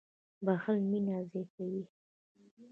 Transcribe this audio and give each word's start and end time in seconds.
•بښل 0.45 0.77
مینه 0.89 1.17
زیاتوي. 1.31 1.83